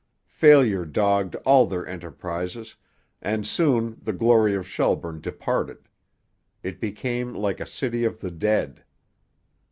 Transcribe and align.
Failure 0.25 0.83
dogged 0.83 1.35
all 1.45 1.67
their 1.67 1.85
enterprises, 1.85 2.75
and 3.21 3.45
soon 3.45 3.99
the 4.01 4.13
glory 4.13 4.55
of 4.55 4.67
Shelburne 4.67 5.21
departed. 5.21 5.87
It 6.63 6.79
became 6.81 7.35
like 7.35 7.59
a 7.59 7.67
city 7.67 8.03
of 8.03 8.19
the 8.19 8.31
dead. 8.31 8.83